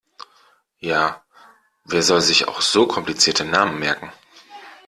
[0.79, 1.23] Ja,
[1.85, 4.11] wer soll sich auch so komplizierte Namen merken!